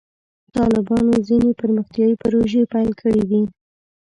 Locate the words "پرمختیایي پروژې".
1.61-2.61